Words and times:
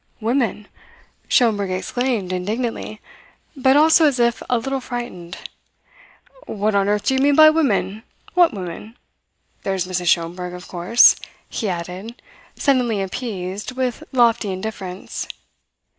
"Women!" 0.19 0.67
Schomberg 1.27 1.69
exclaimed 1.69 2.33
indignantly, 2.33 2.99
but 3.55 3.77
also 3.77 4.07
as 4.07 4.19
if 4.19 4.41
a 4.49 4.57
little 4.57 4.81
frightened. 4.81 5.37
"What 6.47 6.73
on 6.73 6.89
earth 6.89 7.05
do 7.05 7.13
you 7.13 7.19
mean 7.21 7.35
by 7.35 7.51
women? 7.51 8.01
What 8.33 8.51
women? 8.51 8.97
There's 9.61 9.85
Mrs. 9.85 10.07
Schomberg, 10.07 10.53
of 10.55 10.67
course," 10.67 11.17
he 11.47 11.69
added, 11.69 12.19
suddenly 12.55 12.99
appeased, 12.99 13.73
with 13.73 14.03
lofty 14.11 14.49
indifference. 14.51 15.27